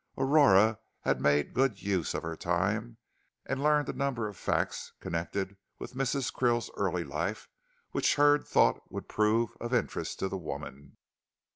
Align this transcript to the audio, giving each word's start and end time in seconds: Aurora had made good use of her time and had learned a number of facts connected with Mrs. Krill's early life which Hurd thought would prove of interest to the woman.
Aurora 0.17 0.79
had 1.01 1.21
made 1.21 1.53
good 1.53 1.83
use 1.83 2.15
of 2.15 2.23
her 2.23 2.35
time 2.35 2.97
and 3.45 3.59
had 3.59 3.63
learned 3.63 3.87
a 3.87 3.93
number 3.93 4.27
of 4.27 4.35
facts 4.35 4.93
connected 4.99 5.57
with 5.77 5.93
Mrs. 5.93 6.33
Krill's 6.33 6.71
early 6.75 7.03
life 7.03 7.47
which 7.91 8.15
Hurd 8.15 8.47
thought 8.47 8.91
would 8.91 9.07
prove 9.07 9.51
of 9.59 9.75
interest 9.75 10.17
to 10.17 10.27
the 10.27 10.39
woman. 10.39 10.97